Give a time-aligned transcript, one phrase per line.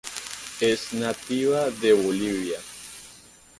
[0.61, 2.57] Es nativa de Bolivia.